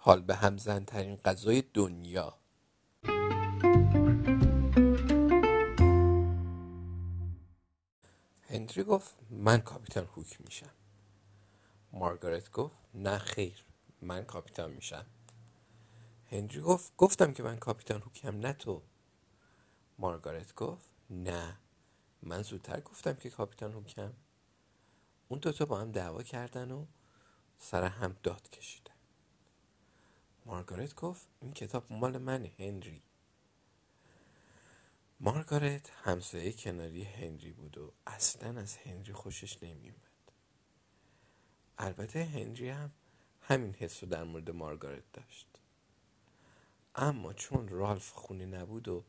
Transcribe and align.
حال 0.00 0.22
به 0.22 0.34
هم 0.34 0.56
زنترین 0.56 1.16
غذای 1.16 1.62
دنیا. 1.74 2.38
هنری 8.48 8.84
گفت 8.84 9.16
من 9.30 9.58
کاپیتان 9.58 10.04
هوک 10.04 10.40
میشم. 10.40 10.70
مارگارت 11.92 12.52
گفت 12.52 12.76
نه 12.94 13.18
خیر 13.18 13.64
من 14.02 14.24
کاپیتان 14.24 14.70
میشم. 14.70 15.06
هنری 16.30 16.60
گفت 16.60 16.92
گفتم 16.96 17.32
که 17.32 17.42
من 17.42 17.56
کاپیتان 17.56 18.02
هوکم 18.02 18.36
نه 18.36 18.52
تو. 18.52 18.82
مارگارت 19.98 20.54
گفت 20.54 20.90
نه 21.10 21.58
من 22.22 22.42
زودتر 22.42 22.80
گفتم 22.80 23.14
که 23.14 23.30
کاپیتان 23.30 23.72
هوکم 23.72 24.12
اون 25.28 25.40
دوتا 25.40 25.64
با 25.64 25.80
هم 25.80 25.92
دعوا 25.92 26.22
کردن 26.22 26.70
و 26.70 26.86
سر 27.58 27.84
هم 27.84 28.16
داد 28.22 28.50
کشیدن. 28.50 28.97
مارگارت 30.48 30.94
گفت 30.94 31.28
این 31.40 31.52
کتاب 31.52 31.92
مال 31.92 32.18
منه 32.18 32.52
هنری. 32.58 33.02
مارگارت 35.20 35.90
همسایه 35.90 36.52
کناری 36.52 37.04
هنری 37.04 37.52
بود 37.52 37.78
و 37.78 37.92
اصلا 38.06 38.60
از 38.60 38.76
هنری 38.76 39.12
خوشش 39.12 39.62
نمیومد 39.62 40.32
البته 41.78 42.24
هنری 42.24 42.68
هم 42.68 42.90
همین 43.40 43.72
حس 43.72 44.02
رو 44.02 44.08
در 44.08 44.24
مورد 44.24 44.50
مارگارت 44.50 45.12
داشت. 45.12 45.46
اما 46.94 47.32
چون 47.32 47.68
رالف 47.68 48.10
خونه 48.10 48.46
نبود 48.46 48.88
و 48.88 49.04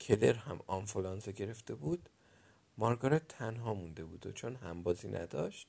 کلر 0.00 0.34
هم 0.34 0.60
آنفولانزا 0.66 1.30
گرفته 1.30 1.74
بود 1.74 2.08
مارگارت 2.78 3.28
تنها 3.28 3.74
مونده 3.74 4.04
بود 4.04 4.26
و 4.26 4.32
چون 4.32 4.56
همبازی 4.56 5.08
نداشت 5.08 5.68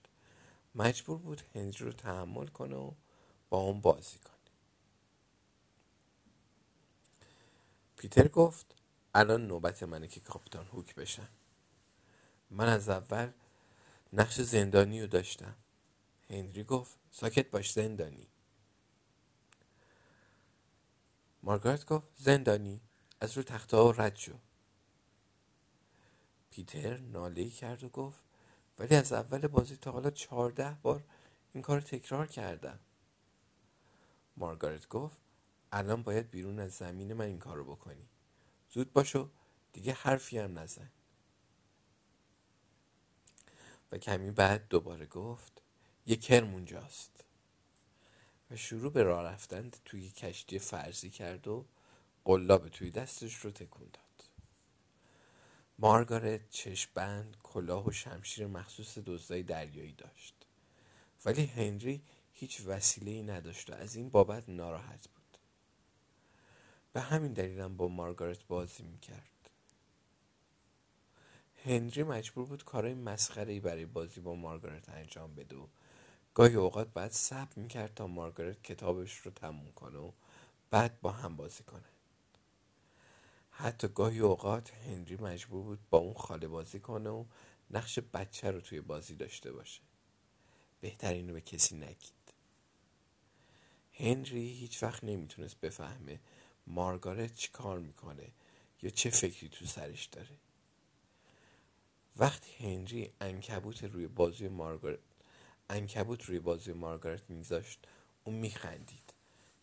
مجبور 0.76 1.18
بود 1.18 1.42
هنری 1.56 1.86
رو 1.86 1.92
تحمل 1.92 2.48
کنه 2.48 2.76
و 2.76 2.92
با 3.50 3.58
اون 3.58 3.82
بازی 3.82 4.18
کنه. 4.18 4.33
پیتر 8.04 8.28
گفت 8.28 8.76
الان 9.14 9.48
نوبت 9.48 9.84
منه 9.84 10.08
که 10.08 10.20
کاپیتان 10.20 10.66
هوک 10.66 10.96
بشم 10.96 11.28
من 12.50 12.70
از 12.70 12.90
اول 12.90 13.32
نقش 14.14 14.42
زندانی 14.42 15.02
رو 15.02 15.08
داشتم. 15.08 15.56
هنری 16.30 16.64
گفت 16.64 16.98
ساکت 17.12 17.52
باش 17.52 17.72
زندانی. 17.72 18.28
مارگارت 21.44 21.86
گفت 21.86 22.08
زندانی 22.16 22.82
از 23.22 23.38
رو 23.38 23.44
تخته 23.44 23.78
ها 23.78 23.92
رد 23.92 24.16
شو. 24.16 24.40
پیتر 26.52 26.98
ناله 26.98 27.50
کرد 27.50 27.84
و 27.84 27.90
گفت 27.90 28.20
ولی 28.80 28.96
از 28.96 29.14
اول 29.14 29.48
بازی 29.48 29.76
تا 29.78 29.92
حالا 29.92 30.10
چهارده 30.10 30.78
بار 30.82 31.04
این 31.54 31.62
کار 31.64 31.82
تکرار 31.82 32.28
کردم. 32.28 32.80
مارگارت 34.38 34.88
گفت 34.88 35.23
الان 35.76 36.04
باید 36.04 36.32
بیرون 36.32 36.60
از 36.60 36.74
زمین 36.74 37.14
من 37.14 37.26
این 37.26 37.40
کار 37.40 37.64
بکنی. 37.64 38.10
زود 38.70 38.94
باشو 38.94 39.30
دیگه 39.74 39.94
حرفی 39.94 40.38
هم 40.38 40.60
نزن. 40.60 40.92
و 43.92 43.98
کمی 43.98 44.32
بعد 44.32 44.68
دوباره 44.68 45.06
گفت 45.06 45.62
یه 46.06 46.16
کرم 46.16 46.54
اونجاست. 46.54 47.24
و 48.52 48.56
شروع 48.56 48.92
به 48.92 49.04
راه 49.04 49.24
رفتن 49.24 49.72
توی 49.86 50.10
کشتی 50.10 50.60
فرضی 50.60 51.10
کرد 51.10 51.48
و 51.48 51.66
قلاب 52.26 52.70
توی 52.70 52.92
دستش 52.92 53.36
رو 53.36 53.52
تکون 53.52 53.88
داد. 53.94 54.30
مارگارت 55.80 56.50
چشبند 56.50 57.38
کلاه 57.44 57.86
و 57.86 57.92
شمشیر 57.92 58.48
مخصوص 58.48 58.98
دزدای 58.98 59.44
دریایی 59.44 59.94
داشت. 59.94 60.36
ولی 61.26 61.46
هنری 61.46 62.04
هیچ 62.34 62.62
وسیله 62.66 63.12
ای 63.12 63.24
نداشت 63.24 63.70
و 63.70 63.74
از 63.74 63.96
این 63.96 64.10
بابت 64.10 64.50
ناراحت 64.50 65.08
بود. 65.08 65.23
به 66.94 67.02
همین 67.02 67.34
دلیلم 67.34 67.78
با 67.78 67.88
مارگارت 67.88 68.48
بازی 68.48 68.84
می‌کرد. 68.84 69.30
هنری 71.66 72.04
مجبور 72.04 72.46
بود 72.46 72.64
کارهای 72.64 72.94
مسخره 72.94 73.54
ای 73.54 73.60
برای 73.60 73.86
بازی 73.86 74.22
با 74.22 74.36
مارگارت 74.36 74.90
انجام 74.90 75.36
بده 75.36 75.56
و 75.56 75.68
گاهی 76.34 76.56
اوقات 76.56 76.94
بعد 76.94 77.12
صبر 77.12 77.54
می‌کرد 77.56 77.94
تا 77.94 78.08
مارگارت 78.08 78.64
کتابش 78.64 79.18
رو 79.18 79.32
تموم 79.32 79.72
کنه 79.72 79.98
و 79.98 80.12
بعد 80.70 81.02
با 81.02 81.12
هم 81.12 81.36
بازی 81.36 81.64
کنه. 81.64 81.84
حتی 83.50 83.88
گاهی 83.88 84.20
اوقات 84.20 84.74
هنری 84.74 85.16
مجبور 85.16 85.64
بود 85.64 85.80
با 85.90 85.98
اون 85.98 86.14
خاله 86.14 86.48
بازی 86.48 86.80
کنه 86.80 87.10
و 87.10 87.26
نقش 87.72 88.00
بچه 88.00 88.52
رو 88.52 88.62
توی 88.62 88.82
بازی 88.82 89.16
داشته 89.16 89.52
باشه. 89.52 89.82
بهتر 90.82 91.14
اینو 91.14 91.34
به 91.34 91.42
کسی 91.42 91.76
نگید. 91.76 92.34
هنری 93.94 94.48
هیچ 94.54 94.84
وقت 94.84 95.04
نمی‌تونست 95.04 95.60
بفهمه 95.60 96.20
مارگارت 96.68 97.36
چی 97.36 97.50
کار 97.52 97.80
می‌کنه؟ 97.80 98.32
یا 98.82 98.90
چه 98.90 99.10
فکری 99.10 99.50
تو 99.50 99.66
سرش 99.66 100.06
داره؟ 100.06 100.38
وقتی 102.18 102.52
هنری 102.60 103.14
انکبوت 103.22 103.84
روی 103.84 104.08
بازی 104.08 104.48
مارگارت 104.48 105.00
انکبوت 105.70 106.24
روی 106.24 106.40
بازی 106.40 106.74
مارگارت 106.74 107.30
میذاشت 107.30 107.88
اون 108.24 108.36
میخندید. 108.36 109.14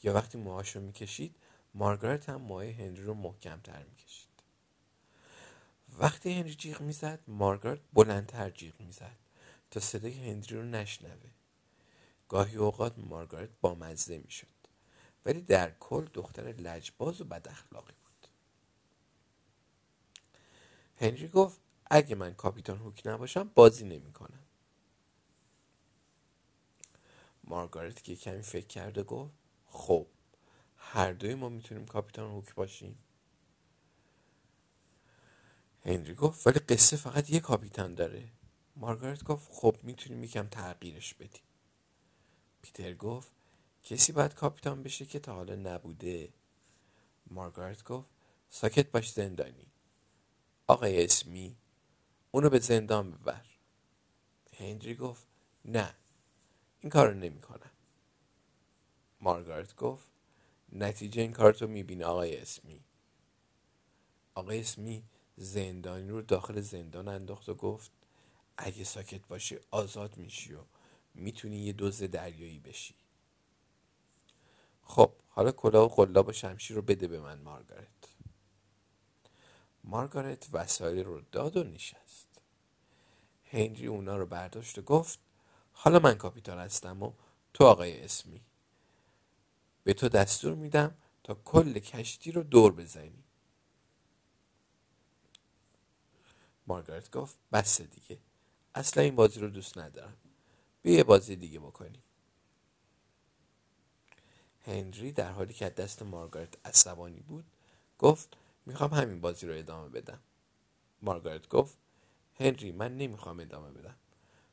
یا 0.03 0.13
وقتی 0.15 0.39
موهاش 0.39 0.77
رو 0.77 0.83
می‌کشید 0.83 1.37
مارگارت 1.75 2.29
هم 2.29 2.41
موهای 2.41 2.71
هنری 2.71 3.03
رو 3.03 3.15
محکمتر 3.15 3.85
می‌کشید. 3.85 4.31
وقتی 5.99 6.33
هنری 6.33 6.55
جیغ 6.55 6.81
می‌زد 6.81 7.21
مارگارت 7.27 7.81
بلندتر 7.93 8.51
جیغ 8.51 8.81
می‌زد 8.81 9.17
تا 9.71 9.81
صدای 9.81 10.31
هنری 10.31 10.57
رو 10.57 10.63
نشنوه. 10.63 11.31
گاهی 12.29 12.57
اوقات 12.57 12.99
مارگارت 12.99 13.51
بامزه 13.61 14.19
می‌شد. 14.19 14.60
ولی 15.25 15.41
در 15.41 15.71
کل 15.71 16.05
دختر 16.15 16.43
لجباز 16.43 17.21
و 17.21 17.25
بد 17.25 17.49
اخلاقی 17.49 17.93
بود. 18.05 18.29
هنری 20.97 21.29
گفت 21.29 21.61
اگه 21.91 22.15
من 22.15 22.35
کاپیتان 22.35 22.79
هوک 22.79 23.03
نباشم 23.05 23.51
بازی 23.55 23.85
نمی‌کنم. 23.85 24.43
مارگارت 27.45 28.05
که 28.05 28.17
کمی 28.17 28.43
فکر 28.43 28.67
کرده 28.67 29.03
گفت 29.03 29.33
خب 29.67 30.07
هر 30.77 31.13
دوی 31.13 31.35
ما 31.35 31.49
می‌تونیم 31.49 31.87
کاپیتان 31.87 32.31
هوک 32.31 32.55
باشیم. 32.55 32.99
هنری 35.85 36.15
گفت 36.15 36.47
ولی 36.47 36.59
قصه 36.59 36.97
فقط 36.97 37.31
یه 37.31 37.41
کاپیتان 37.41 37.95
داره. 37.95 38.29
مارگارت 38.77 39.25
گفت 39.25 39.49
خب 39.53 39.77
می‌تونیم 39.83 40.25
یکم 40.25 40.47
تغییرش 40.47 41.15
بدیم. 41.15 41.43
پیتر 42.63 42.95
گفت 42.95 43.33
کسی 43.83 44.13
باید 44.13 44.35
کاپیتان 44.35 44.83
بشه 44.83 45.07
که 45.07 45.19
تا 45.19 45.35
حالا 45.35 45.55
نبوده. 45.55 46.33
مارگارت 47.27 47.85
گفت 47.85 48.09
ساکت 48.51 48.91
باش 48.91 49.13
زندانی. 49.13 49.67
آقای 50.67 51.05
اسمی 51.05 51.57
اونو 52.31 52.51
به 52.51 52.59
زندان 52.59 53.11
ببر. 53.11 53.47
هنری 54.59 54.95
گفت 54.95 55.27
نه 55.65 55.95
این 56.81 56.91
کار 56.91 57.09
رو 57.09 57.15
نمی 57.15 57.41
کنم 57.41 57.71
مارگارت 59.21 59.77
گفت 59.77 60.11
نتیجه 60.73 61.23
این 61.23 61.33
کار 61.33 61.53
تو 61.53 61.67
می‌بینه 61.67 62.05
آقای 62.05 62.37
اسمی. 62.37 62.85
آقای 64.35 64.61
اسمی 64.61 65.03
زندانی 65.37 66.09
رو 66.09 66.23
داخل 66.23 66.61
زندان 66.61 67.09
انداخت 67.09 67.49
و 67.49 67.55
گفت 67.55 67.91
اگه 68.57 68.85
ساکت 68.85 69.27
باشی 69.27 69.59
آزاد 69.71 70.17
میشی 70.17 70.55
و 70.55 70.61
می‌تونی 71.15 71.57
یه 71.57 71.73
دوز 71.73 72.03
دریایی 72.03 72.59
بشی. 72.59 72.95
خب 74.83 75.13
حالا 75.29 75.53
کلاه 75.53 75.85
و 75.85 75.89
قلاب 75.89 76.29
و 76.29 76.33
شمشیر 76.33 76.77
رو 76.77 76.83
بده 76.83 77.09
به 77.09 77.21
من 77.21 77.41
مارگارت. 77.41 77.89
مارگارت 79.85 80.49
وسایل 80.53 81.05
رو 81.05 81.21
داد 81.21 81.57
و 81.57 81.65
نشست. 81.65 82.29
هنری 83.45 83.87
اونا 83.87 84.17
رو 84.17 84.27
برداشت 84.27 84.79
و 84.79 84.83
گفت 84.83 85.19
حالا 85.73 85.99
من 85.99 86.15
کاپیتان 86.15 86.59
هستم 86.59 87.03
و 87.03 87.13
تو 87.55 87.65
آقای 87.65 88.05
اسمی. 88.05 88.41
به 89.85 89.95
تو 89.95 90.09
دستور 90.09 90.55
میدم 90.55 90.97
تا 91.25 91.35
کل 91.35 91.79
کشتی 91.79 92.33
رو 92.33 92.43
دور 92.43 92.73
بزنی. 92.73 93.25
مارگارت 96.67 97.11
گفت 97.11 97.37
بس 97.53 97.81
دیگه. 97.81 98.19
اصلا 98.75 99.03
این 99.03 99.17
بازی 99.17 99.41
رو 99.41 99.49
دوست 99.49 99.79
ندارم. 99.79 100.17
بیا 100.83 101.05
بازی 101.05 101.37
دیگه 101.37 101.59
بکنیم. 101.59 102.03
هنری 104.67 105.13
در 105.13 105.31
حالی 105.33 105.55
که 105.55 105.71
دست 105.71 106.03
مارگارت 106.03 106.67
عصبانی 106.67 107.21
بود 107.21 107.45
گفت 107.99 108.37
می‌خوام 108.67 108.95
همین 108.95 109.21
بازی 109.21 109.47
رو 109.47 109.59
ادامه 109.59 109.89
بدم. 109.89 110.21
مارگارت 111.03 111.49
گفت 111.49 111.77
هنری 112.35 112.73
من 112.73 112.97
نمی‌خوام 112.97 113.41
ادامه 113.41 113.71
بدم. 113.71 113.97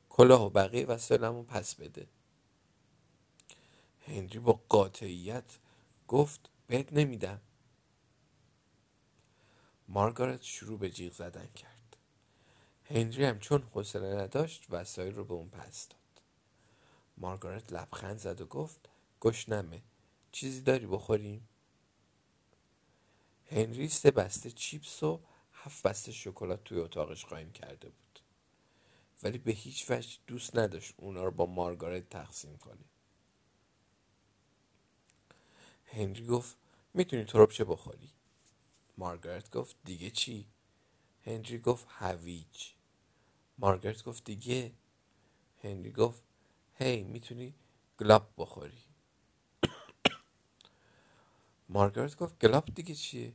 کلاه 0.10 0.46
و 0.46 0.50
بقیه 0.50 0.86
وسایلمو 0.86 1.44
پس 1.44 1.76
بده. 1.76 2.08
هنری 4.08 4.40
با 4.40 4.62
قاطعیت 4.70 5.58
گفت 6.08 6.50
بهت 6.68 6.94
نمیدم. 6.94 7.42
مارگارت 9.88 10.42
شروع 10.42 10.80
به 10.80 10.90
جیغ 10.90 11.14
زدن 11.14 11.48
کرد. 11.48 11.98
هنری 12.86 13.26
هم 13.26 13.40
چون 13.40 13.62
حوصله 13.62 14.16
نداشت 14.16 14.66
وسایل 14.70 15.16
رو 15.16 15.26
به 15.26 15.34
اون 15.34 15.50
پس 15.50 15.88
داد. 15.88 16.22
مارگارت 17.18 17.74
لبخند 17.74 18.18
زد 18.18 18.42
و 18.42 18.46
گفت 18.46 18.90
گشنمه. 19.22 19.82
چیزی 20.32 20.62
داری 20.62 20.86
بخوریم 20.86 21.50
هنری 23.52 23.88
سه 23.88 24.12
بسته 24.12 24.52
چیپس 24.52 25.04
و 25.04 25.22
هفت 25.54 25.84
بسته 25.84 26.12
شکلات 26.12 26.64
توی 26.64 26.80
اتاقش 26.80 27.26
قایم 27.26 27.52
کرده 27.52 27.90
بود. 27.90 28.20
ولی 29.24 29.38
به 29.38 29.52
هیچ 29.52 29.92
وجه 29.92 30.18
دوست 30.28 30.58
نداشت 30.58 30.94
اونا 30.98 31.24
رو 31.24 31.32
با 31.32 31.46
مارگارت 31.46 32.10
تقسیم 32.10 32.58
کنه. 32.58 32.86
هنری 35.86 36.26
گفت 36.26 36.58
می‌تونی 36.94 37.24
تربچه 37.26 37.64
بخوری؟ 37.64 38.12
مارگارت 38.98 39.52
گفت 39.52 39.76
دیگه 39.84 40.10
چی؟ 40.10 40.48
هنری 41.26 41.60
گفت 41.60 41.88
هویج. 41.90 42.72
مارگارت 43.58 44.04
گفت 44.04 44.24
دیگه؟ 44.24 44.74
هنری 45.64 45.92
گفت 45.92 46.24
هی 46.74 47.04
می‌تونی 47.04 47.54
گلاب 48.00 48.34
بخوری؟ 48.38 48.87
مارگارت 51.70 52.16
گفت 52.16 52.40
گلاب 52.40 52.66
دیگه 52.66 52.96
چیه؟ 52.96 53.34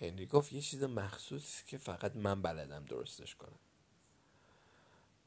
هنری 0.00 0.26
گفت 0.26 0.52
یه 0.52 0.60
چیز 0.60 0.82
مخصوص 0.82 1.64
که 1.64 1.78
فقط 1.78 2.16
من 2.16 2.42
بلدم 2.42 2.84
درستش 2.84 3.34
کنم. 3.34 3.58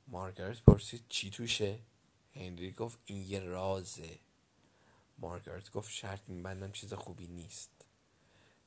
مارگارت 0.08 0.62
پرسید 0.62 1.06
چی 1.10 1.30
توشه؟ 1.30 1.80
هنری 2.36 2.72
گفت 2.72 3.00
این 3.06 3.22
یه 3.22 3.40
رازه. 3.40 4.20
مارگارت 5.18 5.72
گفت 5.72 5.92
شرط 5.92 6.30
میبندم 6.30 6.72
چیز 6.72 6.94
خوبی 6.94 7.28
نیست. 7.28 7.70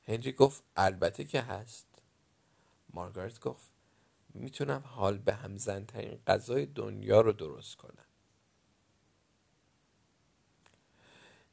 هنری 0.04 0.32
گفت 0.32 0.62
البته 0.76 1.24
که 1.24 1.40
هست. 1.40 1.86
مارگارت 2.92 3.40
گفت 3.40 3.70
می‌تونم 4.34 4.80
حال 4.86 5.18
به 5.18 5.34
هم 5.34 5.56
زنترین 5.56 6.18
غذای 6.26 6.66
دنیا 6.66 7.20
رو 7.20 7.32
درست 7.32 7.76
کنم. 7.76 8.04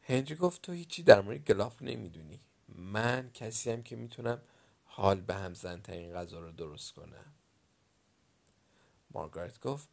هنری 0.03 0.35
گفت 0.35 0.61
تو 0.61 0.71
هیچی 0.71 1.03
در 1.03 1.21
مورد 1.21 1.45
گلاف 1.45 1.81
نمی‌دونی. 1.81 2.39
من 2.67 3.31
کسی 3.33 3.71
هم 3.71 3.83
که 3.83 3.95
می‌تونم 3.95 4.41
حال 4.83 5.21
به 5.21 5.35
هم 5.35 5.53
زنترین 5.53 6.13
غذا 6.13 6.39
رو 6.39 6.51
درست 6.51 6.93
کنم. 6.93 7.33
مارگارت 9.11 9.59
گفت 9.59 9.89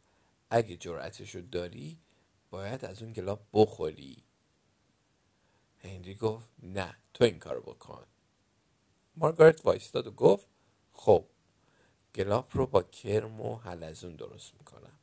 اگه 0.49 0.77
جرأتش 0.77 1.35
رو 1.35 1.41
داری 1.41 1.99
باید 2.49 2.85
از 2.85 3.01
اون 3.01 3.13
گلاب 3.13 3.47
بخوری. 3.53 4.23
هنری 5.83 6.15
گفت 6.15 6.49
نه 6.63 6.97
تو 7.13 7.23
این 7.23 7.39
کارو 7.39 7.61
بکن. 7.61 8.05
مارگارت 9.15 9.65
وایستاد 9.65 10.07
و 10.07 10.11
گفت 10.11 10.47
خب 10.93 11.25
گلاب 12.15 12.49
رو 12.53 12.65
با 12.67 12.83
کرم 12.83 13.41
و 13.41 13.57
حلزون 13.57 14.15
درست 14.15 14.53
می‌کنم. 14.53 14.99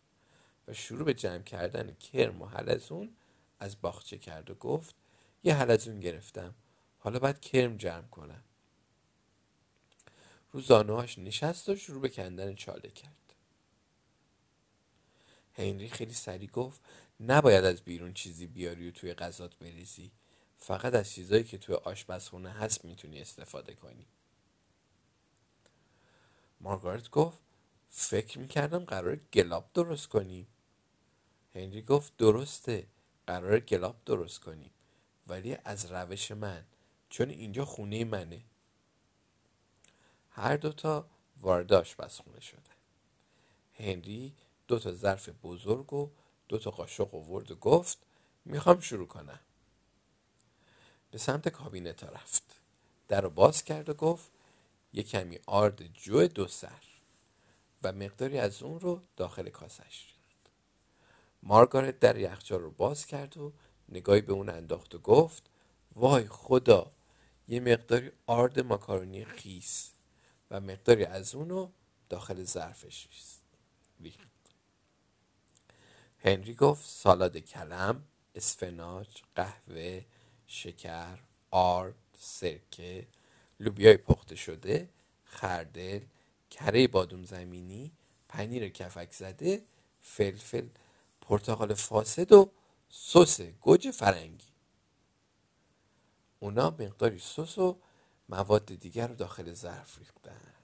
و 0.69 0.73
شروع 0.73 1.05
به 1.05 1.15
جمع 1.15 1.43
کردن 1.43 1.95
کرم 1.95 2.43
و 2.43 2.47
حلزون 2.47 3.17
از 3.59 3.81
باغچه 3.81 4.19
کرد 4.19 4.51
و 4.51 4.55
گفت 4.55 4.95
یه 5.45 5.55
حلزون 5.55 6.01
گرفتم. 6.01 6.55
حالا 6.99 7.19
باید 7.19 7.41
کرم 7.41 7.77
جمع 7.77 8.07
کنم. 8.09 8.45
رو 10.53 10.61
زانوهاش 10.61 11.19
نشست 11.19 11.69
و 11.69 11.77
شروع 11.77 12.01
به 12.01 12.09
کندن 12.09 12.55
چاله 12.55 12.89
کرد. 12.89 13.35
هنری 15.55 15.89
خیلی 15.89 16.15
سریع 16.15 16.51
گفت 16.51 16.81
نباید 17.21 17.65
از 17.65 17.83
بیرون 17.83 18.15
چیزی 18.15 18.47
بیاری 18.47 18.89
و 18.89 18.93
توی 18.93 19.15
غذات 19.15 19.59
بریزی. 19.59 20.11
فقط 20.59 20.95
از 20.95 21.13
چیزایی 21.13 21.45
که 21.45 21.59
توی 21.59 21.75
آشپزخونه 21.75 22.51
هست 22.51 22.85
می‌تونی 22.85 23.21
استفاده 23.21 23.75
کنی. 23.75 24.07
مارگارت 26.61 27.11
گفت 27.11 27.39
فکر 27.89 28.39
می‌کردم 28.39 28.85
قرار 28.85 29.17
گلاب 29.17 29.71
درست 29.75 30.09
کنیم 30.09 30.47
هنری 31.55 31.83
گفت 31.83 32.17
درسته. 32.17 32.87
قرار 33.27 33.61
گلاب 33.61 33.97
درست 34.07 34.41
کنیم. 34.41 34.71
ولی 35.27 35.59
از 35.65 35.93
روش 35.93 36.31
من 36.33 36.65
چون 37.11 37.31
اینجا 37.31 37.65
خونه 37.65 38.05
منه. 38.05 38.43
هر 40.31 40.57
دوتا 40.57 41.07
وارد 41.41 41.73
آشپزخونه 41.73 42.41
شده. 42.41 42.61
هنری 43.75 44.35
دو 44.69 44.79
تا 44.79 44.93
ظرف 44.93 45.29
بزرگ 45.29 45.93
و 45.93 46.11
دو 46.49 46.59
تا 46.59 46.71
قاشق 46.71 47.15
آورد 47.15 47.51
و 47.51 47.55
گفت 47.55 47.99
می‌خوام 48.45 48.81
شروع 48.81 49.07
کنم. 49.07 49.41
به 51.11 51.19
سمت 51.19 51.49
کابینت 51.49 52.05
رفت. 52.05 52.43
در 53.09 53.21
رو 53.21 53.31
باز 53.31 53.65
کرد 53.65 53.89
و 53.89 53.95
گفت 53.95 54.31
یه 54.93 55.03
کمی 55.03 55.39
آرد 55.47 55.87
جو 55.87 56.27
دو 56.27 56.49
سر 56.49 56.83
و 57.83 57.93
مقداری 57.93 58.39
از 58.39 58.63
اون 58.63 58.81
رو 58.81 59.03
داخل 59.17 59.51
کاسش. 59.51 60.16
مارگارت 61.47 61.99
در 61.99 62.17
یخچال 62.17 62.61
رو 62.61 62.71
باز 62.71 63.07
کرد 63.07 63.37
و 63.37 63.53
نگاهی 63.89 64.21
به 64.21 64.33
اون 64.33 64.49
انداخت 64.49 64.95
و 64.95 64.99
گفت 64.99 65.51
وای 65.95 66.27
خدا 66.29 66.91
یه 67.49 67.61
مقداری 67.61 68.11
آرد 68.27 68.61
ماکارونی 68.61 69.25
خیس 69.25 69.93
و 70.51 70.61
مقداری 70.61 71.05
از 71.05 71.35
اون 71.35 71.49
رو 71.51 71.73
داخل 72.09 72.45
ظرفش 72.45 73.09
ریخت. 74.01 74.29
هنری 76.19 76.55
گفت 76.55 76.89
سالاد 76.89 77.39
کلم 77.39 78.05
اسفناج 78.35 79.09
قهوه 79.35 80.05
شکر 80.47 81.19
آرد 81.51 81.95
سرکه 82.19 83.07
لوبیای 83.61 83.97
پخته 83.97 84.35
شده 84.37 84.89
خردل 85.25 86.01
کره 86.51 86.89
بادوم 86.89 87.25
زمینی 87.25 87.93
پنیر 88.29 88.69
کفک 88.69 89.13
زده 89.13 89.63
فلفل 90.01 90.67
پرتقال 91.27 91.75
فاسد 91.75 92.33
و 92.33 92.51
سس 92.89 93.41
گوجه 93.41 93.91
فرنگی. 93.91 94.47
اونا 96.39 96.71
مقداری 96.71 97.19
سس 97.19 97.59
و 97.59 97.79
مواد 98.29 98.67
دیگر 98.67 99.07
رو 99.07 99.15
داخل 99.15 99.53
ظرف 99.53 99.99
ریختن. 99.99 100.55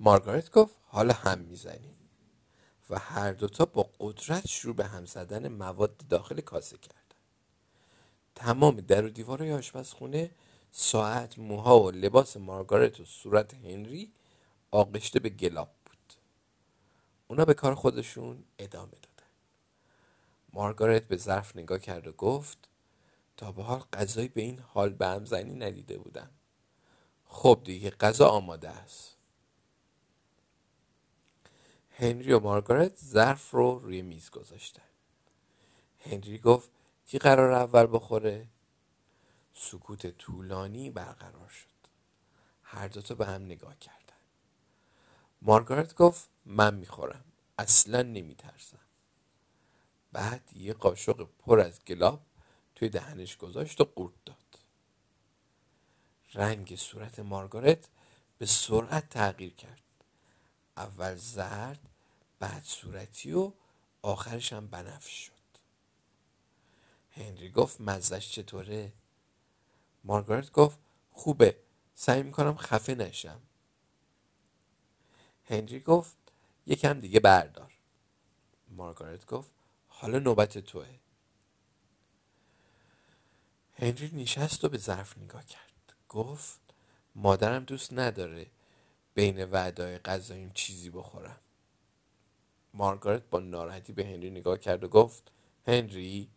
مارگارت 0.00 0.50
گفت 0.50 0.74
حالا 0.84 1.14
هم 1.14 1.38
می‌زنیم 1.38 1.96
و 2.90 2.98
هر 2.98 3.32
دوتا 3.32 3.64
با 3.64 3.90
قدرت 4.00 4.46
شروع 4.46 4.74
به 4.74 4.84
هم 4.84 5.06
زدن 5.06 5.48
مواد 5.48 5.96
داخل 5.96 6.40
کاسه 6.40 6.78
کردن. 6.78 6.98
تمام 8.34 8.80
در 8.80 9.04
و 9.04 9.08
دیوارهای 9.08 9.52
آشپزخونه 9.52 10.30
ساعت 10.74 11.38
موها 11.38 11.82
و 11.82 11.90
لباس 11.90 12.36
مارگارت 12.36 13.00
و 13.00 13.04
صورت 13.04 13.54
هنری 13.54 14.12
آغشته 14.70 15.20
به 15.20 15.28
گلاب 15.28 15.70
بود. 15.84 16.14
اونا 17.28 17.44
به 17.44 17.54
کار 17.54 17.74
خودشون 17.74 18.44
ادامه 18.58 18.90
دادن. 18.90 19.30
مارگارت 20.52 21.08
به 21.08 21.16
ظرف 21.16 21.56
نگاه 21.56 21.78
کرد 21.78 22.06
و 22.06 22.12
گفت 22.12 22.68
تا 23.36 23.52
به 23.52 23.62
حال 23.62 23.84
غذایی 23.92 24.28
به 24.28 24.40
این 24.40 24.58
حال 24.58 24.90
به 24.90 25.06
هم 25.06 25.24
زنی 25.24 25.54
ندیده 25.54 25.98
بودم. 25.98 26.30
خب 27.24 27.60
دیگه 27.64 27.90
غذا 27.90 28.28
آماده 28.28 28.68
است. 28.68 29.16
هنری 31.90 32.32
و 32.32 32.40
مارگارت 32.40 32.98
ظرف 32.98 33.50
رو 33.50 33.78
روی 33.78 34.02
میز 34.02 34.30
گذاشتن. 34.30 34.82
هنری 36.00 36.38
گفت 36.38 36.70
کی 37.06 37.18
قرار 37.18 37.52
اول 37.52 37.86
بخوره؟ 37.92 38.46
سکوت 39.54 40.06
طولانی 40.06 40.90
برقرار 40.90 41.48
شد. 41.48 41.68
هر 42.62 42.88
دوتا 42.88 43.14
به 43.14 43.26
هم 43.26 43.44
نگاه 43.44 43.78
کردن. 43.78 43.98
مارگارت 45.42 45.94
گفت 45.94 46.28
من 46.44 46.74
می‌خورم. 46.74 47.24
اصلا 47.58 48.02
نمیترسم. 48.02 48.78
بعد 50.12 50.56
یه 50.56 50.72
قاشق 50.72 51.28
پر 51.38 51.60
از 51.60 51.84
گلاب 51.84 52.20
توی 52.74 52.88
دهنش 52.88 53.36
گذاشت 53.36 53.80
و 53.80 53.84
قورت 53.84 54.24
داد. 54.24 54.36
رنگ 56.34 56.76
صورت 56.76 57.18
مارگارت 57.18 57.88
به 58.38 58.46
سرعت 58.46 59.08
تغییر 59.08 59.54
کرد. 59.54 59.82
اول 60.76 61.14
زرد 61.14 61.88
بعد 62.38 62.64
صورتی 62.64 63.32
و 63.32 63.52
آخرش 64.02 64.52
هم 64.52 64.66
بنفش 64.66 65.26
شد. 65.26 65.32
هنری 67.10 67.50
گفت 67.50 67.80
مزش 67.80 68.30
چطوره؟ 68.30 68.92
مارگارت 70.04 70.52
گفت 70.52 70.78
خوبه. 71.10 71.56
سعی 71.94 72.22
می‌کنم 72.22 72.56
خفه 72.56 72.94
نشم. 72.94 73.40
هنری 75.44 75.80
گفت 75.80 76.16
یکم 76.66 77.00
دیگه 77.00 77.20
بردار. 77.20 77.72
مارگارت 78.68 79.26
گفت 79.26 79.50
حالا 79.88 80.18
نوبت 80.18 80.58
توه. 80.58 80.86
هنری 83.74 84.10
نشست 84.14 84.64
و 84.64 84.68
به 84.68 84.78
ظرف 84.78 85.18
نگاه 85.18 85.46
کرد. 85.46 85.94
گفت 86.08 86.60
مادرم 87.14 87.64
دوست 87.64 87.92
نداره 87.92 88.46
بین 89.14 89.44
وعدای 89.44 89.98
غذاییم 89.98 90.50
چیزی 90.54 90.90
بخورم. 90.90 91.40
مارگارت 92.74 93.22
با 93.30 93.40
ناراحتی 93.40 93.92
به 93.92 94.04
هنری 94.04 94.30
نگاه 94.30 94.58
کرد 94.58 94.84
و 94.84 94.88
گفت 94.88 95.32
هنری؟ 95.66 96.30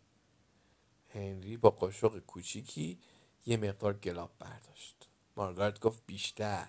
هنری 1.14 1.56
با 1.56 1.70
قاشق 1.70 2.18
کوچیکی 2.18 2.98
یه 3.46 3.56
مقدار 3.56 3.94
گلاب 3.94 4.30
برداشت. 4.38 5.08
مارگارت 5.36 5.80
گفت 5.80 6.02
بیشتر. 6.06 6.68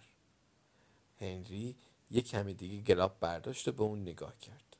هنری 1.19 1.75
یه 2.12 2.22
کمی 2.22 2.53
دیگه 2.53 2.81
گلاب 2.81 3.19
برداشت 3.19 3.67
و 3.67 3.72
به 3.72 3.84
اون 3.84 4.01
نگاه 4.01 4.38
کرد. 4.38 4.77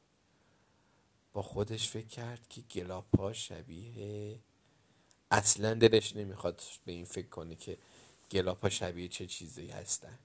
با 1.34 1.42
خودش 1.42 1.90
فکر 1.90 2.08
کرد 2.08 2.48
که 2.50 2.62
گلاپا 2.62 3.34
شبیه 3.34 4.40
اصلا 5.32 5.74
دلش 5.74 6.16
نمی‌خواد 6.16 6.62
به 6.86 6.92
این 6.92 7.06
فکر 7.06 7.28
کنه 7.28 7.56
که 7.56 7.78
گلاپا 8.32 8.70
شبیه 8.70 9.08
چه 9.08 9.28
چیزی 9.28 9.68
هستن. 9.68 10.20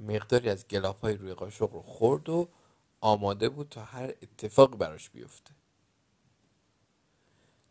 مقداری 0.00 0.48
از 0.50 0.68
گلاپای 0.68 1.16
روی 1.16 1.34
قاشق 1.34 1.72
رو 1.72 1.82
خورد 1.82 2.28
و 2.28 2.48
آماده 3.00 3.48
بود 3.48 3.68
تا 3.68 3.84
هر 3.84 4.08
اتفاقی 4.08 4.76
براش 4.76 5.10
بیفته. 5.10 5.50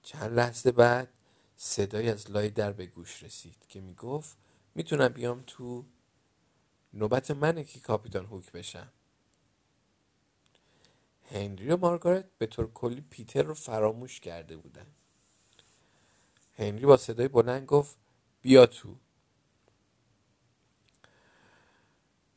چند 0.04 0.34
لحظه 0.34 0.72
بعد 0.72 1.10
صدای 1.62 2.10
از 2.10 2.32
لای 2.32 2.50
در 2.50 2.72
به 2.72 2.86
گوش 2.86 3.24
رسید 3.24 3.66
که 3.68 3.82
می‌گفت 3.82 4.38
می‌تونم 4.76 5.08
بیام 5.08 5.44
تو 5.48 5.86
نوبت 6.94 7.32
منه 7.32 7.64
که 7.64 7.80
کاپیتان 7.80 8.26
هوک 8.26 8.52
بشم. 8.52 8.90
هنری 11.32 11.70
و 11.70 11.78
مارگارت 11.78 12.26
به 12.38 12.46
طور 12.46 12.74
کلی 12.74 13.02
پیتر 13.10 13.44
رو 13.44 13.54
فراموش 13.54 14.20
کرده 14.20 14.58
بودن. 14.58 14.86
هنری 16.54 16.86
با 16.86 16.98
صدای 16.98 17.28
بلند 17.28 17.66
گفت 17.66 17.98
بیا 18.42 18.66
تو. 18.66 18.96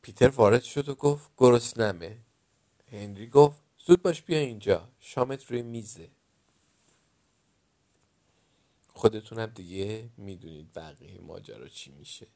پیتر 0.01 0.29
وارد 0.29 0.63
شد 0.63 0.89
و 0.89 0.95
گفت 0.95 1.31
گرسنمه. 1.37 2.17
هنری 2.91 3.27
گفت 3.27 3.61
زود 3.77 4.01
باش 4.01 4.21
بیا 4.21 4.39
اینجا 4.39 4.89
شامت 4.99 5.51
روی 5.51 5.61
میزه. 5.61 6.09
خودتونم 8.93 9.45
دیگه 9.45 10.09
می‌دونید 10.17 10.73
بقیه 10.73 11.21
ماجرا 11.21 11.67
چی 11.67 11.91
میشه. 11.91 12.27